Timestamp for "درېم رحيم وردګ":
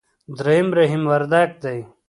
0.37-1.49